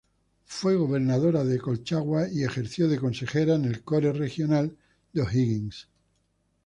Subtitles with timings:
[0.47, 4.75] Fue gobernadora de Colchagua y ejerció de consejera en el Core Regional
[5.13, 5.87] de O'Higgins.